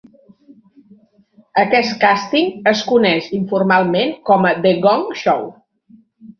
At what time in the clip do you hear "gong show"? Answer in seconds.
4.89-5.49